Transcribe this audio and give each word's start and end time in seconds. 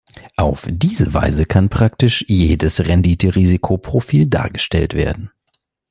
Auf 0.35 0.65
diese 0.67 1.13
Weise 1.13 1.45
kann 1.45 1.69
praktisch 1.69 2.25
jedes 2.27 2.79
Rendite-Risiko-Profil 2.87 4.25
dargestellt 4.25 4.95
werden. 4.95 5.29